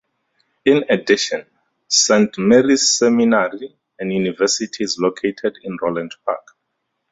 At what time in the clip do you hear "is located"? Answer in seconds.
4.83-5.59